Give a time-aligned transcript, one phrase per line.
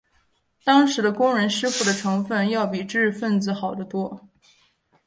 [0.63, 4.27] 当时工人师傅的成分要比知识分子好得多。